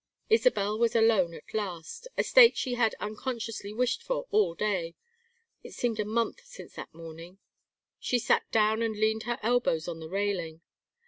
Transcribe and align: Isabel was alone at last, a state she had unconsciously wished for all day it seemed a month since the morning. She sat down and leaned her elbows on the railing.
Isabel 0.31 0.79
was 0.79 0.95
alone 0.95 1.35
at 1.35 1.53
last, 1.53 2.07
a 2.17 2.23
state 2.23 2.57
she 2.57 2.73
had 2.73 2.95
unconsciously 2.99 3.71
wished 3.71 4.01
for 4.01 4.25
all 4.31 4.55
day 4.55 4.95
it 5.61 5.73
seemed 5.75 5.99
a 5.99 6.05
month 6.05 6.41
since 6.43 6.73
the 6.73 6.87
morning. 6.91 7.37
She 7.99 8.17
sat 8.17 8.49
down 8.49 8.81
and 8.81 8.95
leaned 8.99 9.25
her 9.29 9.37
elbows 9.43 9.87
on 9.87 9.99
the 9.99 10.09
railing. 10.09 10.61